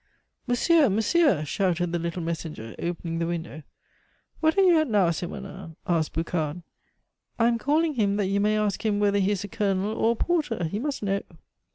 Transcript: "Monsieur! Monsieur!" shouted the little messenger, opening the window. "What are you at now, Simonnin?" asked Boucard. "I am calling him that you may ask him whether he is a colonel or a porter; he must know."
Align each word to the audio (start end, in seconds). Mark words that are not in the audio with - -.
"Monsieur! 0.47 0.89
Monsieur!" 0.89 1.45
shouted 1.45 1.91
the 1.91 1.99
little 1.99 2.23
messenger, 2.23 2.73
opening 2.79 3.19
the 3.19 3.27
window. 3.27 3.61
"What 4.39 4.57
are 4.57 4.63
you 4.63 4.79
at 4.81 4.89
now, 4.89 5.11
Simonnin?" 5.11 5.75
asked 5.85 6.13
Boucard. 6.13 6.63
"I 7.37 7.47
am 7.47 7.59
calling 7.59 7.93
him 7.93 8.15
that 8.17 8.25
you 8.25 8.39
may 8.39 8.57
ask 8.57 8.83
him 8.83 8.99
whether 8.99 9.19
he 9.19 9.29
is 9.29 9.43
a 9.43 9.47
colonel 9.47 9.95
or 9.95 10.13
a 10.13 10.15
porter; 10.15 10.63
he 10.63 10.79
must 10.79 11.03
know." 11.03 11.21